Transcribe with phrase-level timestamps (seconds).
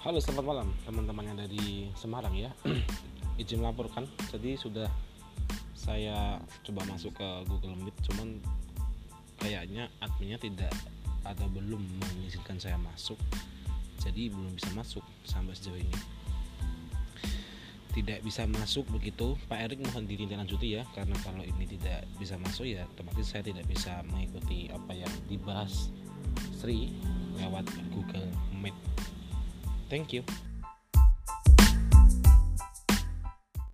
[0.00, 2.48] Halo selamat malam teman-teman yang dari Semarang ya.
[3.36, 4.88] Izin melaporkan Jadi sudah
[5.76, 8.40] saya coba masuk ke Google Meet Cuman
[9.36, 10.72] kayaknya adminnya tidak
[11.20, 13.20] atau belum mengizinkan saya masuk.
[14.00, 15.98] Jadi belum bisa masuk sampai sejauh ini.
[17.92, 19.36] Tidak bisa masuk begitu.
[19.52, 23.68] Pak Erik mohon ditindaklanjuti ya karena kalau ini tidak bisa masuk ya otomatis saya tidak
[23.68, 25.92] bisa mengikuti apa yang dibahas
[26.56, 26.88] Sri
[27.36, 28.28] lewat Google
[29.90, 30.22] Thank you.